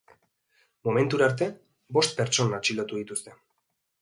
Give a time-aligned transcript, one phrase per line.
[0.87, 1.49] Momentura arte,
[1.99, 3.37] bost pertsona atxilotu dituzte.